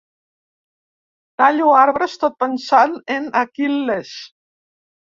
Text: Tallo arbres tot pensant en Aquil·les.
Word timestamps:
Tallo 1.43 1.69
arbres 1.83 2.17
tot 2.25 2.39
pensant 2.47 2.99
en 3.19 3.31
Aquil·les. 3.47 4.19